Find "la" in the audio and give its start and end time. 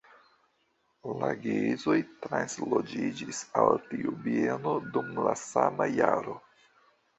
1.23-1.27, 5.29-5.39